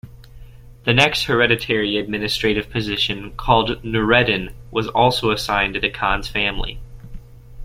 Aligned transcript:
The 0.85 0.95
next 0.95 1.25
hereditary 1.25 1.97
administrative 1.97 2.71
position, 2.71 3.33
called 3.37 3.83
"Nureddin," 3.83 4.51
was 4.71 4.87
also 4.87 5.29
assigned 5.29 5.75
to 5.75 5.79
the 5.79 5.91
khan's 5.91 6.27
family. 6.27 6.79